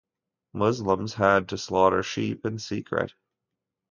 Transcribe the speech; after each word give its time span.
Muslims 0.53 1.13
had 1.13 1.47
to 1.47 1.59
slaughter 1.59 2.01
sheep 2.01 2.43
in 2.43 2.57
secret. 2.57 3.13